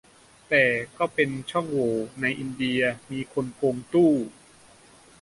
[0.49, 0.65] แต่
[0.97, 4.11] ก็เป็นช่องโหว่- ในอินเดียมีคนโกงตู้